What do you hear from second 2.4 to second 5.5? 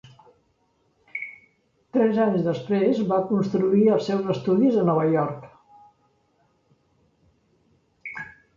després va construir els seus estudis a Nova York.